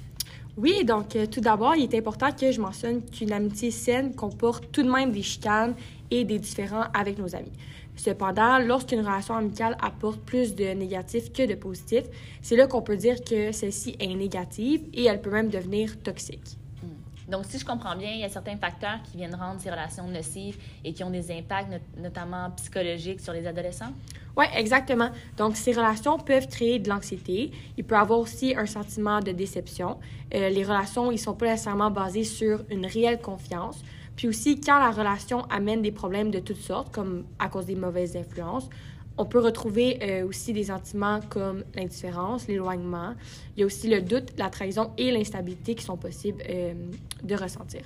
Oui, 0.58 0.84
donc 0.84 1.16
euh, 1.16 1.28
tout 1.28 1.40
d'abord, 1.40 1.76
il 1.76 1.84
est 1.84 1.98
important 1.98 2.32
que 2.32 2.52
je 2.52 2.60
mentionne 2.60 3.06
qu'une 3.06 3.32
amitié 3.32 3.70
saine 3.70 4.16
comporte 4.16 4.72
tout 4.72 4.82
de 4.82 4.92
même 4.92 5.12
des 5.12 5.22
chicanes 5.22 5.76
et 6.10 6.26
des 6.26 6.40
différends 6.40 6.86
avec 6.96 7.20
nos 7.20 7.36
amis. 7.36 7.52
Cependant, 7.96 8.58
lorsqu'une 8.58 9.02
relation 9.02 9.36
amicale 9.36 9.78
apporte 9.80 10.20
plus 10.22 10.56
de 10.56 10.66
négatifs 10.66 11.32
que 11.32 11.46
de 11.46 11.54
positifs, 11.54 12.06
c'est 12.42 12.56
là 12.56 12.66
qu'on 12.66 12.82
peut 12.82 12.98
dire 12.98 13.24
que 13.24 13.52
celle-ci 13.52 13.98
est 14.00 14.16
négative 14.16 14.82
et 14.96 15.06
elle 15.06 15.22
peut 15.22 15.30
même 15.30 15.50
devenir 15.50 16.00
toxique. 16.00 16.58
Hmm. 16.82 17.32
Donc, 17.32 17.46
si 17.46 17.60
je 17.60 17.66
comprends 17.66 17.96
bien, 17.96 18.12
il 18.12 18.22
y 18.22 18.24
a 18.24 18.30
certains 18.30 18.58
facteurs 18.58 19.00
qui 19.04 19.18
viennent 19.18 19.36
rendre 19.36 19.62
ces 19.62 19.70
relations 19.70 20.08
nocives 20.08 20.58
et 20.84 20.92
qui 20.92 21.04
ont 21.04 21.12
des 21.12 21.32
impacts 21.32 21.70
notamment 21.98 22.50
psychologiques 22.56 23.22
sur 23.22 23.34
les 23.34 23.46
adolescents? 23.46 23.94
Oui, 24.38 24.46
exactement. 24.56 25.10
Donc, 25.36 25.58
ces 25.58 25.72
relations 25.72 26.20
peuvent 26.20 26.48
créer 26.48 26.78
de 26.78 26.88
l'anxiété. 26.90 27.52
Il 27.76 27.84
peut 27.84 27.96
avoir 27.96 28.20
aussi 28.20 28.56
un 28.56 28.68
sentiment 28.68 29.20
de 29.20 29.32
déception. 29.32 29.98
Euh, 30.36 30.50
les 30.50 30.64
relations, 30.64 31.12
ils 31.12 31.18
sont 31.18 31.34
pas 31.34 31.48
nécessairement 31.48 31.90
basées 31.90 32.24
sur 32.24 32.64
une 32.70 32.86
réelle 32.86 33.20
confiance. 33.20 33.84
Puis 34.16 34.28
aussi, 34.28 34.62
quand 34.62 34.78
la 34.78 34.92
relation 34.92 35.42
amène 35.46 35.82
des 35.82 35.92
problèmes 35.92 36.30
de 36.30 36.38
toutes 36.38 36.62
sortes, 36.62 36.94
comme 36.94 37.26
à 37.40 37.50
cause 37.50 37.66
des 37.66 37.76
mauvaises 37.76 38.16
influences, 38.16 38.70
on 39.18 39.26
peut 39.26 39.40
retrouver 39.40 39.98
euh, 40.04 40.28
aussi 40.28 40.54
des 40.54 40.66
sentiments 40.66 41.20
comme 41.30 41.64
l'indifférence, 41.74 42.48
l'éloignement. 42.48 43.16
Il 43.56 43.62
y 43.62 43.64
a 43.64 43.66
aussi 43.66 43.88
le 43.88 44.02
doute, 44.02 44.34
la 44.38 44.52
trahison 44.52 44.92
et 45.00 45.12
l'instabilité 45.12 45.74
qui 45.74 45.84
sont 45.84 45.98
possibles 45.98 46.44
euh, 46.48 46.76
de 47.24 47.36
ressentir. 47.36 47.82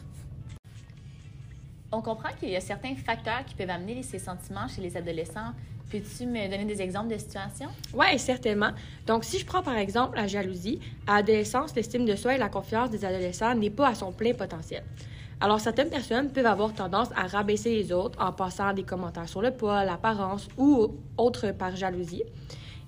On 1.94 2.02
comprend 2.02 2.30
qu'il 2.38 2.50
y 2.50 2.58
a 2.58 2.62
certains 2.62 2.96
facteurs 2.96 3.46
qui 3.46 3.56
peuvent 3.56 3.70
amener 3.70 4.04
ces 4.04 4.20
sentiments 4.20 4.68
chez 4.68 4.82
les 4.82 4.98
adolescents. 4.98 5.54
Peux-tu 5.92 6.26
me 6.26 6.50
donner 6.50 6.64
des 6.64 6.82
exemples 6.82 7.10
de 7.10 7.18
situations? 7.18 7.68
Oui, 7.94 8.18
certainement. 8.18 8.72
Donc, 9.06 9.26
si 9.26 9.38
je 9.40 9.46
prends 9.46 9.62
par 9.62 9.76
exemple 9.76 10.16
la 10.16 10.26
jalousie, 10.26 10.80
à 11.06 11.18
l'adolescence, 11.18 11.76
l'estime 11.76 12.06
de 12.06 12.16
soi 12.16 12.36
et 12.36 12.38
la 12.38 12.48
confiance 12.48 12.90
des 12.92 13.04
adolescents 13.04 13.54
n'est 13.56 13.70
pas 13.70 13.90
à 13.90 13.96
son 13.96 14.14
plein 14.14 14.34
potentiel. 14.34 14.84
Alors, 15.42 15.60
certaines 15.60 15.90
personnes 15.90 16.32
peuvent 16.32 16.46
avoir 16.46 16.74
tendance 16.74 17.10
à 17.16 17.28
rabaisser 17.28 17.76
les 17.76 17.92
autres 17.92 18.18
en 18.24 18.32
passant 18.32 18.72
des 18.72 18.84
commentaires 18.84 19.28
sur 19.28 19.42
le 19.42 19.52
poids, 19.52 19.84
l'apparence 19.84 20.48
ou 20.58 20.96
autre 21.18 21.52
par 21.52 21.76
jalousie, 21.76 22.24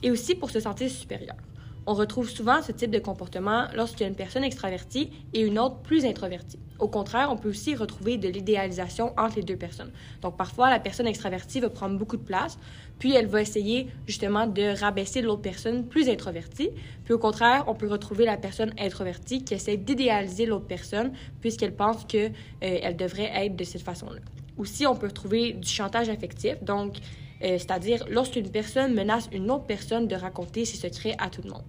et 0.01 0.10
aussi 0.10 0.36
pour 0.36 0.50
se 0.50 0.62
sentir 0.62 0.89
supérieur. 0.89 1.36
On 1.85 1.93
retrouve 1.93 2.29
souvent 2.29 2.61
ce 2.61 2.71
type 2.71 2.91
de 2.91 2.99
comportement 2.99 3.67
lorsqu'il 3.75 4.01
y 4.01 4.03
a 4.05 4.07
une 4.07 4.15
personne 4.15 4.43
extravertie 4.43 5.09
et 5.33 5.41
une 5.41 5.59
autre 5.59 5.77
plus 5.81 6.05
introvertie. 6.05 6.59
Au 6.79 6.87
contraire, 6.87 7.29
on 7.29 7.35
peut 7.35 7.49
aussi 7.49 7.75
retrouver 7.75 8.17
de 8.17 8.29
l'idéalisation 8.29 9.13
entre 9.17 9.35
les 9.35 9.43
deux 9.43 9.57
personnes. 9.57 9.91
Donc 10.21 10.37
parfois, 10.37 10.69
la 10.69 10.79
personne 10.79 11.07
extravertie 11.07 11.59
va 11.59 11.69
prendre 11.69 11.97
beaucoup 11.97 12.15
de 12.15 12.23
place, 12.23 12.57
puis 12.99 13.13
elle 13.13 13.27
va 13.27 13.41
essayer 13.41 13.87
justement 14.07 14.47
de 14.47 14.79
rabaisser 14.79 15.21
l'autre 15.21 15.41
personne 15.41 15.85
plus 15.85 16.07
introvertie. 16.09 16.69
Puis 17.03 17.13
au 17.13 17.19
contraire, 17.19 17.65
on 17.67 17.75
peut 17.75 17.87
retrouver 17.87 18.25
la 18.25 18.37
personne 18.37 18.73
introvertie 18.79 19.43
qui 19.43 19.53
essaie 19.53 19.77
d'idéaliser 19.77 20.45
l'autre 20.45 20.67
personne 20.67 21.11
puisqu'elle 21.41 21.75
pense 21.75 22.05
que 22.05 22.29
euh, 22.63 22.93
devrait 22.93 23.31
être 23.33 23.57
de 23.57 23.63
cette 23.65 23.81
façon-là. 23.81 24.21
Aussi, 24.57 24.85
on 24.85 24.95
peut 24.95 25.07
retrouver 25.07 25.53
du 25.53 25.67
chantage 25.67 26.09
affectif, 26.09 26.63
donc 26.63 26.97
euh, 27.43 27.57
c'est-à-dire 27.57 28.05
lorsqu'une 28.09 28.50
personne 28.50 28.93
menace 28.93 29.27
une 29.31 29.51
autre 29.51 29.65
personne 29.65 30.07
de 30.07 30.15
raconter 30.15 30.65
ses 30.65 30.77
secrets 30.77 31.15
à 31.19 31.29
tout 31.29 31.41
le 31.43 31.50
monde. 31.50 31.63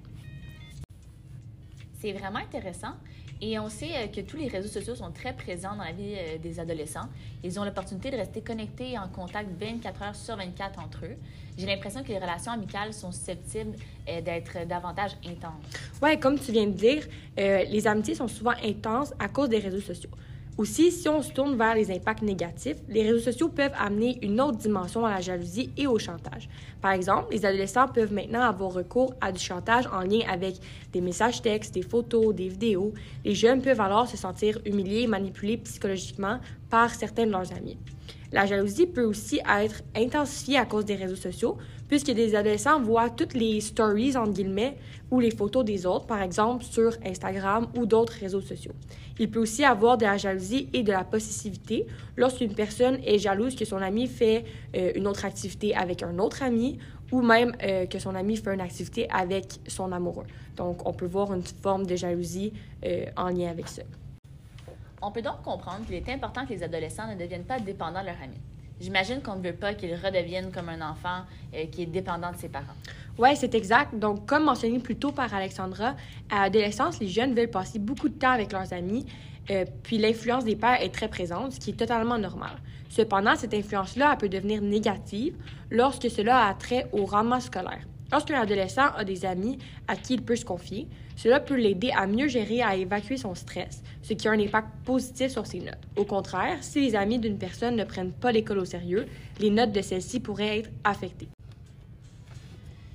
C'est 2.01 2.13
vraiment 2.13 2.39
intéressant. 2.39 2.95
Et 3.41 3.59
on 3.59 3.69
sait 3.69 3.91
euh, 3.97 4.07
que 4.07 4.21
tous 4.21 4.37
les 4.37 4.47
réseaux 4.47 4.69
sociaux 4.69 4.95
sont 4.95 5.11
très 5.11 5.33
présents 5.35 5.75
dans 5.75 5.83
la 5.83 5.93
vie 5.93 6.15
euh, 6.17 6.39
des 6.39 6.61
adolescents. 6.61 7.09
Ils 7.43 7.59
ont 7.59 7.65
l'opportunité 7.65 8.11
de 8.13 8.17
rester 8.17 8.41
connectés 8.41 8.93
et 8.93 8.99
en 8.99 9.09
contact 9.09 9.49
24 9.59 10.03
heures 10.03 10.15
sur 10.15 10.37
24 10.37 10.79
entre 10.79 11.07
eux. 11.07 11.17
J'ai 11.59 11.67
l'impression 11.67 12.05
que 12.05 12.09
les 12.09 12.19
relations 12.19 12.53
amicales 12.53 12.93
sont 12.93 13.11
susceptibles 13.11 13.77
d'être 14.07 14.67
davantage 14.67 15.13
intenses. 15.25 15.63
Oui, 16.03 16.19
comme 16.19 16.39
tu 16.39 16.51
viens 16.51 16.67
de 16.67 16.73
dire, 16.73 17.07
les 17.37 17.87
amitiés 17.87 18.17
sont 18.17 18.27
souvent 18.27 18.55
intenses 18.61 19.15
à 19.21 19.29
cause 19.29 19.49
des 19.51 19.61
réseaux 19.61 19.81
sociaux. 19.81 20.11
Aussi, 20.57 20.93
si 20.93 21.09
on 21.09 21.21
se 21.21 21.33
tourne 21.33 21.57
vers 21.57 21.75
les 21.75 21.91
impacts 21.91 22.23
négatifs, 22.23 22.77
les 22.89 23.03
réseaux 23.03 23.19
sociaux 23.19 23.49
peuvent 23.49 23.73
amener 23.77 24.21
une 24.23 24.41
autre 24.41 24.57
dimension 24.57 25.05
à 25.05 25.11
la 25.11 25.21
jalousie 25.21 25.73
et 25.77 25.89
au 25.89 25.99
chantage. 25.99 26.49
Par 26.81 26.93
exemple, 26.93 27.27
les 27.33 27.45
adolescents 27.45 27.89
peuvent 27.89 28.13
maintenant 28.13 28.43
avoir 28.43 28.73
recours 28.73 29.15
à 29.21 29.33
du 29.33 29.41
chantage 29.41 29.89
en 29.89 30.03
lien 30.03 30.21
avec 30.31 30.55
des 30.93 31.01
messages 31.01 31.43
textes, 31.43 31.75
des 31.75 31.83
photos, 31.83 32.33
des 32.33 32.49
vidéos. 32.49 32.95
Les 33.25 33.35
jeunes 33.35 33.63
peuvent 33.63 33.81
alors 33.81 34.07
se 34.07 34.17
sentir 34.17 34.61
humiliés 34.65 35.09
manipulés 35.09 35.57
psychologiquement 35.57 36.39
par 36.71 36.95
certains 36.95 37.27
de 37.27 37.33
leurs 37.33 37.53
amis. 37.53 37.79
La 38.35 38.47
jalousie 38.47 38.87
peut 38.89 39.05
aussi 39.05 39.41
être 39.49 39.83
intensifiée 39.95 40.59
à 40.59 40.65
cause 40.65 40.85
des 40.85 40.97
réseaux 40.97 41.15
sociaux, 41.15 41.57
puisque 41.87 42.11
des 42.11 42.35
adolescents 42.35 42.81
voient 42.81 43.09
toutes 43.09 43.35
les 43.35 43.61
stories, 43.61 44.17
entre 44.17 44.33
guillemets, 44.33 44.77
ou 45.13 45.21
les 45.21 45.31
photos 45.31 45.65
des 45.65 45.87
autres, 45.87 46.07
par 46.07 46.21
exemple 46.21 46.65
sur 46.65 46.95
Instagram 47.07 47.69
ou 47.77 47.87
d'autres 47.87 48.15
réseaux 48.15 48.41
sociaux. 48.41 48.73
Il 49.21 49.31
peut 49.31 49.39
aussi 49.39 49.63
avoir 49.63 49.99
de 49.99 50.05
la 50.05 50.17
jalousie 50.17 50.69
et 50.73 50.83
de 50.83 50.91
la 50.91 51.05
possessivité 51.05 51.87
lorsqu'une 52.17 52.55
personne 52.57 52.99
est 53.05 53.21
jalouse 53.21 53.55
que 53.55 53.65
son 53.65 53.77
ami 53.77 54.09
fait 54.09 54.45
euh, 54.75 54.91
une 54.97 55.07
autre 55.07 55.25
activité 55.25 55.73
avec 55.77 56.03
un 56.03 56.19
autre 56.19 56.43
ami 56.43 56.79
ou 57.13 57.23
même 57.23 57.53
euh, 57.63 57.87
que 57.87 58.01
son 58.01 58.17
ami 58.17 58.37
fait 58.37 58.53
une 58.53 58.61
activité 58.61 59.09
avec 59.11 59.61
son 59.69 59.93
amoureux. 59.93 60.27
Donc, 60.57 60.85
on 60.89 60.93
peut 60.93 61.07
voir 61.07 61.33
une 61.33 61.45
forme 61.63 61.87
de 61.87 61.95
jalousie 61.95 62.53
euh, 62.85 63.05
en 63.17 63.29
lien 63.29 63.49
avec 63.49 63.69
ça. 63.69 63.83
On 65.07 65.11
peut 65.11 65.21
donc 65.21 65.43
comprendre 65.43 65.85
qu'il 65.85 65.97
est 65.97 66.09
important 66.09 66.47
que 66.47 66.55
les 66.55 66.63
adolescents 66.63 67.07
ne 67.07 67.15
deviennent 67.15 67.45
pas 67.45 67.61
dépendants 67.61 68.01
de 68.01 68.07
leur 68.07 68.23
ami. 68.23 68.39
J'imagine 68.81 69.21
qu'on 69.21 69.37
ne 69.37 69.43
veut 69.43 69.55
pas 69.55 69.75
qu'ils 69.75 69.95
redeviennent 69.95 70.51
comme 70.51 70.71
un 70.71 70.81
enfant 70.81 71.25
qui 71.71 71.83
est 71.83 71.87
dépendant 71.87 72.33
de 72.33 72.37
ses 72.39 72.49
parents. 72.49 72.75
Oui, 73.19 73.29
c'est 73.37 73.55
exact. 73.55 73.95
Donc, 73.95 74.27
comme 74.27 74.45
mentionné 74.45 74.79
plus 74.79 74.97
tôt 74.97 75.13
par 75.13 75.33
Alexandra, 75.33 75.95
à 76.31 76.45
l'adolescence, 76.45 77.01
les 77.01 77.09
jeunes 77.09 77.35
veulent 77.35 77.51
passer 77.51 77.79
beaucoup 77.79 78.09
de 78.09 78.15
temps 78.15 78.31
avec 78.31 78.51
leurs 78.51 78.73
amis, 78.73 79.05
euh, 79.51 79.67
puis 79.83 79.99
l'influence 79.99 80.45
des 80.45 80.57
pères 80.57 80.83
est 80.83 80.93
très 80.93 81.09
présente, 81.09 81.53
ce 81.53 81.61
qui 81.61 81.71
est 81.71 81.75
totalement 81.75 82.19
normal. 82.19 82.57
Cependant, 82.89 83.37
cette 83.37 83.55
influence-là 83.55 84.17
peut 84.17 84.29
devenir 84.29 84.63
négative 84.63 85.37
lorsque 85.71 86.11
cela 86.11 86.47
a 86.47 86.55
trait 86.55 86.89
au 86.93 87.05
rendement 87.05 87.41
scolaire. 87.41 87.83
Lorsqu'un 88.13 88.41
adolescent 88.41 88.93
a 88.97 89.05
des 89.05 89.25
amis 89.25 89.59
à 89.89 89.97
qui 89.97 90.15
il 90.15 90.23
peut 90.23 90.37
se 90.37 90.45
confier, 90.45 90.87
cela 91.17 91.41
peut 91.41 91.57
l'aider 91.57 91.91
à 91.97 92.07
mieux 92.07 92.29
gérer, 92.29 92.63
à 92.63 92.77
évacuer 92.77 93.17
son 93.17 93.35
stress, 93.35 93.83
ce 94.03 94.15
qui 94.15 94.29
a 94.29 94.33
un 94.33 94.41
impact 94.41 94.69
positif 94.85 95.31
sur 95.31 95.47
ses 95.47 95.61
notes. 95.61 95.79
Au 95.97 96.05
contraire, 96.05 96.59
si 96.63 96.81
les 96.81 96.97
amis 96.97 97.19
d'une 97.19 97.39
personne 97.39 97.77
ne 97.77 97.85
prennent 97.85 98.13
pas 98.13 98.33
l'école 98.33 98.59
au 98.59 98.65
sérieux, 98.65 99.07
les 99.41 99.51
notes 99.51 99.73
de 99.73 99.81
celle-ci 99.81 100.21
pourraient 100.21 100.61
être 100.61 100.71
affectées. 100.85 101.29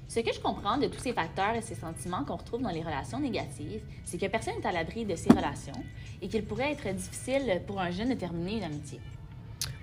Ce 0.08 0.20
que 0.22 0.34
je 0.34 0.40
comprends 0.40 0.78
de 0.78 0.88
tous 0.88 1.00
ces 1.00 1.14
facteurs 1.14 1.56
et 1.56 1.62
ces 1.62 1.76
sentiments 1.76 2.24
qu'on 2.24 2.38
retrouve 2.38 2.64
dans 2.64 2.72
les 2.72 2.82
relations 2.82 3.20
négatives, 3.20 3.82
c'est 4.06 4.18
que 4.18 4.26
personne 4.26 4.56
n'est 4.60 4.66
à 4.66 4.72
l'abri 4.72 5.06
de 5.06 5.16
ces 5.16 5.30
relations 5.30 5.84
et 6.22 6.28
qu'il 6.28 6.44
pourrait 6.44 6.72
être 6.72 6.92
difficile 6.96 7.62
pour 7.68 7.80
un 7.80 7.92
jeune 7.92 8.10
de 8.10 8.16
terminer 8.16 8.58
une 8.58 8.64
amitié. 8.64 9.00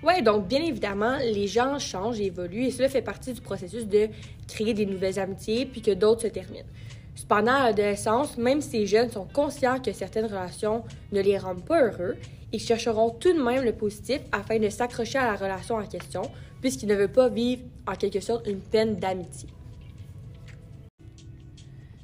Oui, 0.03 0.21
donc 0.21 0.47
bien 0.47 0.61
évidemment, 0.61 1.17
les 1.17 1.47
gens 1.47 1.79
changent 1.79 2.19
évoluent 2.19 2.65
et 2.65 2.71
cela 2.71 2.87
fait 2.87 3.01
partie 3.01 3.33
du 3.33 3.41
processus 3.41 3.87
de 3.87 4.09
créer 4.47 4.73
des 4.73 4.85
nouvelles 4.85 5.19
amitiés 5.19 5.65
puis 5.65 5.81
que 5.81 5.91
d'autres 5.91 6.21
se 6.23 6.27
terminent. 6.27 6.67
Cependant, 7.15 7.53
à 7.53 7.63
l'adolescence, 7.65 8.37
même 8.37 8.61
si 8.61 8.79
les 8.79 8.87
jeunes 8.87 9.09
sont 9.09 9.25
conscients 9.25 9.79
que 9.79 9.91
certaines 9.91 10.27
relations 10.27 10.83
ne 11.11 11.19
les 11.19 11.39
rendent 11.39 11.65
pas 11.65 11.81
heureux, 11.81 12.15
ils 12.53 12.59
chercheront 12.59 13.09
tout 13.09 13.33
de 13.33 13.41
même 13.41 13.63
le 13.63 13.73
positif 13.73 14.19
afin 14.31 14.59
de 14.59 14.69
s'accrocher 14.69 15.17
à 15.17 15.31
la 15.31 15.35
relation 15.35 15.75
en 15.75 15.85
question 15.85 16.21
puisqu'ils 16.61 16.87
ne 16.87 16.95
veulent 16.95 17.11
pas 17.11 17.29
vivre 17.29 17.63
en 17.87 17.95
quelque 17.95 18.19
sorte 18.19 18.47
une 18.47 18.59
peine 18.59 18.95
d'amitié. 18.95 19.49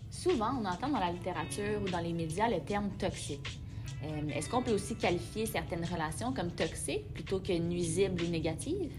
Souvent, 0.10 0.52
on 0.60 0.66
entend 0.66 0.90
dans 0.90 1.00
la 1.00 1.12
littérature 1.12 1.82
ou 1.84 1.90
dans 1.90 2.00
les 2.00 2.14
médias 2.14 2.50
le 2.50 2.60
terme 2.62 2.90
toxique. 2.98 3.60
Euh, 4.04 4.30
est-ce 4.36 4.50
qu'on 4.50 4.62
peut 4.62 4.74
aussi 4.74 4.96
qualifier 4.96 5.46
certaines 5.46 5.86
relations 5.86 6.34
comme 6.34 6.52
toxiques 6.52 7.14
plutôt 7.14 7.40
que 7.40 7.54
nuisibles 7.54 8.22
ou 8.24 8.28
négatives? 8.28 8.92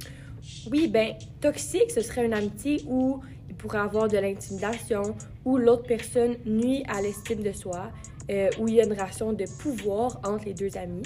Oui, 0.71 0.89
ben 0.89 1.15
toxique, 1.41 1.91
ce 1.91 2.03
serait 2.03 2.27
une 2.27 2.35
amitié 2.35 2.83
où 2.87 3.21
il 3.49 3.55
pourrait 3.55 3.79
avoir 3.79 4.09
de 4.09 4.19
l'intimidation, 4.19 5.15
où 5.45 5.57
l'autre 5.57 5.85
personne 5.87 6.37
nuit 6.45 6.85
à 6.89 7.01
l'estime 7.01 7.43
de 7.43 7.53
soi, 7.53 7.91
euh, 8.31 8.51
où 8.59 8.69
il 8.69 8.75
y 8.75 8.81
a 8.81 8.85
une 8.85 8.93
relation 8.93 9.33
de 9.33 9.45
pouvoir 9.59 10.21
entre 10.25 10.45
les 10.47 10.55
deux 10.55 10.77
amis. 10.77 11.03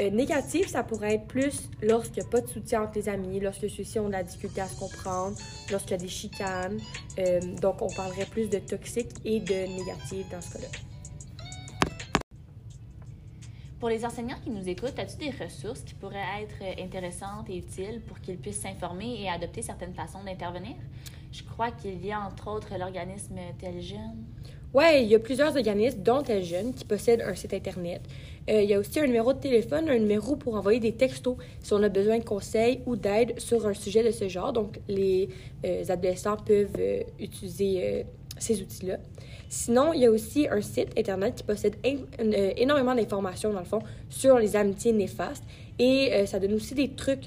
Euh, 0.00 0.10
négatif, 0.10 0.68
ça 0.68 0.82
pourrait 0.82 1.14
être 1.14 1.26
plus 1.26 1.70
lorsqu'il 1.82 2.22
n'y 2.22 2.28
a 2.28 2.30
pas 2.30 2.42
de 2.42 2.48
soutien 2.48 2.82
entre 2.82 2.98
les 2.98 3.08
amis, 3.08 3.40
lorsque 3.40 3.70
ceux-ci 3.70 3.98
ont 3.98 4.08
de 4.08 4.12
la 4.12 4.22
difficulté 4.22 4.60
à 4.60 4.66
se 4.66 4.78
comprendre, 4.78 5.36
lorsqu'il 5.70 5.92
y 5.92 5.94
a 5.94 6.02
des 6.02 6.08
chicanes. 6.08 6.78
Euh, 7.18 7.40
donc, 7.62 7.80
on 7.80 7.88
parlerait 7.88 8.26
plus 8.26 8.50
de 8.50 8.58
toxique 8.58 9.08
et 9.24 9.40
de 9.40 9.54
négatif 9.54 10.28
dans 10.30 10.40
ce 10.40 10.52
cas-là. 10.52 10.95
Pour 13.86 13.92
les 13.92 14.04
enseignants 14.04 14.40
qui 14.42 14.50
nous 14.50 14.68
écoutent, 14.68 14.98
as-tu 14.98 15.16
des 15.16 15.44
ressources 15.44 15.82
qui 15.82 15.94
pourraient 15.94 16.42
être 16.42 16.80
intéressantes 16.82 17.48
et 17.48 17.58
utiles 17.58 18.00
pour 18.04 18.20
qu'ils 18.20 18.36
puissent 18.36 18.62
s'informer 18.62 19.22
et 19.22 19.28
adopter 19.28 19.62
certaines 19.62 19.94
façons 19.94 20.18
d'intervenir? 20.26 20.74
Je 21.30 21.44
crois 21.44 21.70
qu'il 21.70 22.04
y 22.04 22.10
a 22.10 22.18
entre 22.18 22.50
autres 22.50 22.76
l'organisme 22.76 23.36
Tel 23.60 23.80
Jeune. 23.80 24.24
Oui, 24.74 25.02
il 25.02 25.06
y 25.06 25.14
a 25.14 25.20
plusieurs 25.20 25.54
organismes, 25.56 26.02
dont 26.02 26.20
Tel 26.20 26.42
Jeune, 26.42 26.74
qui 26.74 26.84
possèdent 26.84 27.22
un 27.22 27.36
site 27.36 27.54
Internet. 27.54 28.02
Euh, 28.50 28.60
il 28.60 28.68
y 28.68 28.74
a 28.74 28.80
aussi 28.80 28.98
un 28.98 29.06
numéro 29.06 29.32
de 29.32 29.38
téléphone, 29.38 29.88
un 29.88 30.00
numéro 30.00 30.34
pour 30.34 30.56
envoyer 30.56 30.80
des 30.80 30.96
textos 30.96 31.36
si 31.60 31.72
on 31.72 31.80
a 31.84 31.88
besoin 31.88 32.18
de 32.18 32.24
conseils 32.24 32.80
ou 32.86 32.96
d'aide 32.96 33.38
sur 33.38 33.68
un 33.68 33.74
sujet 33.74 34.02
de 34.02 34.10
ce 34.10 34.26
genre. 34.26 34.52
Donc, 34.52 34.80
les 34.88 35.28
euh, 35.64 35.84
adolescents 35.88 36.38
peuvent 36.38 36.74
euh, 36.80 37.04
utiliser 37.20 38.04
ces 38.38 38.60
outils-là. 38.62 38.98
Sinon, 39.48 39.92
il 39.92 40.00
y 40.00 40.06
a 40.06 40.10
aussi 40.10 40.48
un 40.50 40.60
site 40.60 40.88
Internet 40.98 41.36
qui 41.36 41.44
possède 41.44 41.76
énormément 42.56 42.94
d'informations, 42.94 43.52
dans 43.52 43.60
le 43.60 43.64
fond, 43.64 43.80
sur 44.10 44.38
les 44.38 44.56
amitiés 44.56 44.92
néfastes. 44.92 45.44
Et 45.78 46.26
ça 46.26 46.40
donne 46.40 46.54
aussi 46.54 46.74
des 46.74 46.90
trucs 46.90 47.24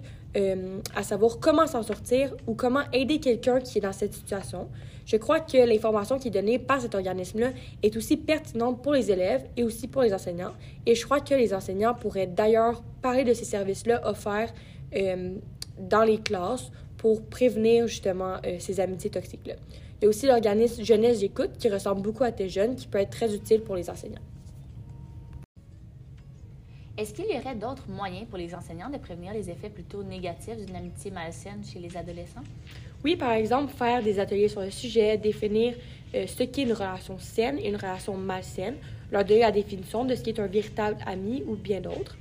à 0.95 1.03
savoir 1.03 1.39
comment 1.39 1.65
s'en 1.65 1.81
sortir 1.81 2.35
ou 2.45 2.55
comment 2.55 2.83
aider 2.91 3.19
quelqu'un 3.19 3.61
qui 3.61 3.77
est 3.77 3.81
dans 3.81 3.93
cette 3.93 4.13
situation. 4.13 4.67
Je 5.09 5.17
crois 5.17 5.39
que 5.39 5.57
l'information 5.57 6.19
qui 6.19 6.27
est 6.27 6.31
donnée 6.31 6.59
par 6.59 6.79
cet 6.81 6.93
organisme-là 6.93 7.49
est 7.81 7.97
aussi 7.97 8.15
pertinente 8.15 8.83
pour 8.83 8.93
les 8.93 9.09
élèves 9.09 9.43
et 9.57 9.63
aussi 9.63 9.87
pour 9.87 10.03
les 10.03 10.13
enseignants. 10.13 10.53
Et 10.85 10.93
je 10.93 11.03
crois 11.03 11.19
que 11.19 11.33
les 11.33 11.51
enseignants 11.51 11.95
pourraient 11.95 12.27
d'ailleurs 12.27 12.83
parler 13.01 13.23
de 13.23 13.33
ces 13.33 13.45
services-là 13.45 14.07
offerts 14.07 14.53
euh, 14.95 15.33
dans 15.79 16.03
les 16.03 16.19
classes 16.19 16.69
pour 16.97 17.23
prévenir 17.23 17.87
justement 17.87 18.35
euh, 18.45 18.57
ces 18.59 18.79
amitiés 18.79 19.09
toxiques-là. 19.09 19.55
Il 20.01 20.05
y 20.05 20.07
a 20.07 20.09
aussi 20.09 20.27
l'organisme 20.27 20.81
Jeunesse 20.81 21.19
J'écoute 21.19 21.57
qui 21.59 21.67
ressemble 21.67 22.01
beaucoup 22.01 22.23
à 22.23 22.31
Tes 22.31 22.47
Jeunes 22.47 22.77
qui 22.77 22.87
peut 22.87 22.99
être 22.99 23.09
très 23.09 23.35
utile 23.35 23.61
pour 23.61 23.75
les 23.75 23.89
enseignants. 23.89 24.21
Est-ce 26.97 27.13
qu'il 27.13 27.25
y 27.25 27.37
aurait 27.37 27.55
d'autres 27.55 27.89
moyens 27.89 28.25
pour 28.29 28.37
les 28.37 28.55
enseignants 28.55 28.89
de 28.89 28.97
prévenir 28.97 29.33
les 29.33 29.49
effets 29.49 29.69
plutôt 29.69 30.01
négatifs 30.01 30.55
d'une 30.55 30.75
amitié 30.75 31.11
malsaine 31.11 31.63
chez 31.65 31.79
les 31.79 31.97
adolescents? 31.97 32.43
Oui, 33.03 33.17
par 33.17 33.33
exemple, 33.33 33.73
faire 33.73 34.01
des 34.01 34.19
ateliers 34.19 34.47
sur 34.47 34.61
le 34.61 34.71
sujet, 34.71 35.17
définir 35.17 35.75
euh, 36.15 36.27
ce 36.27 36.43
qu'est 36.43 36.63
une 36.63 36.73
relation 36.73 37.19
saine 37.19 37.57
et 37.59 37.67
une 37.67 37.75
relation 37.75 38.15
malsaine, 38.15 38.75
leur 39.11 39.25
donner 39.25 39.41
la 39.41 39.51
définition 39.51 40.05
de 40.05 40.15
ce 40.15 40.21
qui 40.21 40.29
est 40.29 40.39
un 40.39 40.47
véritable 40.47 40.97
ami 41.05 41.43
ou 41.45 41.55
bien 41.55 41.81
d'autres. 41.81 42.17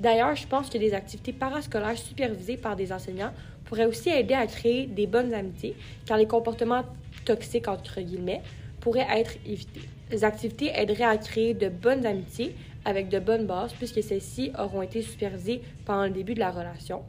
D'ailleurs, 0.00 0.34
je 0.34 0.46
pense 0.48 0.68
que 0.68 0.78
des 0.78 0.94
activités 0.94 1.32
parascolaires 1.32 1.98
supervisées 1.98 2.56
par 2.56 2.74
des 2.74 2.92
enseignants 2.92 3.32
pourraient 3.66 3.86
aussi 3.86 4.08
aider 4.08 4.34
à 4.34 4.46
créer 4.46 4.86
des 4.86 5.06
bonnes 5.06 5.34
amitiés, 5.34 5.76
car 6.06 6.18
les 6.18 6.26
comportements 6.26 6.84
toxiques, 7.30 7.68
entre 7.68 8.00
guillemets, 8.00 8.42
pourraient 8.80 9.06
être 9.16 9.36
évités. 9.46 9.82
Les 10.10 10.24
activités 10.24 10.70
aideraient 10.74 11.04
à 11.04 11.16
créer 11.16 11.54
de 11.54 11.68
bonnes 11.68 12.04
amitiés 12.04 12.54
avec 12.84 13.08
de 13.08 13.18
bonnes 13.18 13.46
bases, 13.46 13.72
puisque 13.72 14.02
celles-ci 14.02 14.52
auront 14.58 14.82
été 14.82 15.02
supervisées 15.02 15.62
pendant 15.84 16.04
le 16.04 16.10
début 16.10 16.34
de 16.34 16.40
la 16.40 16.50
relation. 16.50 17.02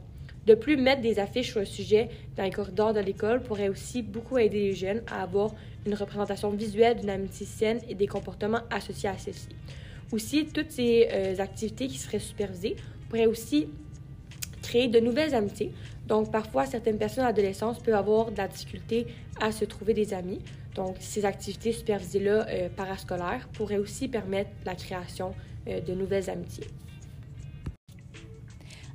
De 0.46 0.54
plus, 0.54 0.76
mettre 0.76 1.02
des 1.02 1.18
affiches 1.18 1.50
sur 1.50 1.60
le 1.60 1.66
sujet 1.66 2.08
dans 2.36 2.42
les 2.42 2.50
corridors 2.50 2.92
de 2.92 3.00
l'école 3.00 3.42
pourrait 3.42 3.68
aussi 3.68 4.02
beaucoup 4.02 4.38
aider 4.38 4.58
les 4.58 4.74
jeunes 4.74 5.02
à 5.06 5.22
avoir 5.22 5.54
une 5.86 5.94
représentation 5.94 6.50
visuelle 6.50 6.98
d'une 7.00 7.10
amitié 7.10 7.46
saine 7.46 7.80
et 7.88 7.94
des 7.94 8.06
comportements 8.06 8.62
associés 8.70 9.08
à 9.08 9.18
celle-ci. 9.18 9.48
Aussi, 10.12 10.46
toutes 10.46 10.70
ces 10.70 11.08
euh, 11.12 11.38
activités 11.38 11.88
qui 11.88 11.98
seraient 11.98 12.18
supervisées 12.18 12.76
pourraient 13.08 13.26
aussi 13.26 13.68
créer 14.62 14.88
de 14.88 15.00
nouvelles 15.00 15.34
amitiés. 15.34 15.72
Donc, 16.06 16.30
parfois, 16.30 16.66
certaines 16.66 16.98
personnes 16.98 17.24
adolescentes 17.24 17.82
peuvent 17.82 17.94
avoir 17.94 18.30
de 18.30 18.36
la 18.36 18.48
difficulté 18.48 19.06
à 19.40 19.52
se 19.52 19.64
trouver 19.64 19.94
des 19.94 20.14
amis. 20.14 20.40
Donc, 20.74 20.96
ces 21.00 21.24
activités 21.24 21.72
supervisées-là 21.72 22.46
euh, 22.48 22.68
parascolaires 22.74 23.48
pourraient 23.52 23.78
aussi 23.78 24.08
permettre 24.08 24.50
la 24.64 24.74
création 24.74 25.34
euh, 25.68 25.80
de 25.80 25.94
nouvelles 25.94 26.30
amitiés. 26.30 26.66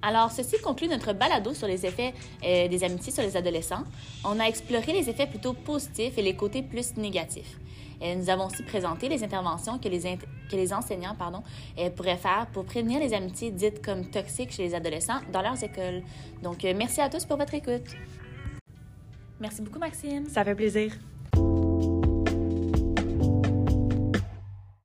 Alors, 0.01 0.31
ceci 0.31 0.57
conclut 0.59 0.87
notre 0.87 1.13
balado 1.13 1.53
sur 1.53 1.67
les 1.67 1.85
effets 1.85 2.13
euh, 2.43 2.67
des 2.67 2.83
amitiés 2.83 3.11
sur 3.11 3.23
les 3.23 3.35
adolescents. 3.35 3.83
On 4.23 4.39
a 4.39 4.45
exploré 4.45 4.93
les 4.93 5.09
effets 5.09 5.27
plutôt 5.27 5.53
positifs 5.53 6.17
et 6.17 6.21
les 6.21 6.35
côtés 6.35 6.61
plus 6.61 6.95
négatifs. 6.97 7.57
Et 8.01 8.15
nous 8.15 8.29
avons 8.29 8.45
aussi 8.45 8.63
présenté 8.63 9.09
les 9.09 9.23
interventions 9.23 9.79
que 9.79 9.89
les, 9.89 10.73
enseignants 10.73 11.15
euh, 11.77 11.89
pourraient 11.89 12.17
faire 12.17 12.47
pour 12.53 12.65
prévenir 12.65 12.99
les 12.99 13.13
amitiés 13.13 13.51
dites 13.51 13.83
comme 13.83 14.05
toxiques 14.09 14.51
chez 14.51 14.63
les 14.63 14.75
adolescents 14.75 15.19
dans 15.31 15.41
leurs 15.41 15.61
écoles. 15.63 16.03
Donc, 16.43 16.63
euh, 16.63 16.73
merci 16.75 17.01
à 17.01 17.09
tous 17.09 17.25
pour 17.25 17.37
votre 17.37 17.53
écoute. 17.53 17.95
Merci 19.39 19.61
beaucoup, 19.61 19.79
Maxime. 19.79 20.25
Ça 20.27 20.43
fait 20.43 20.55
plaisir. 20.55 20.93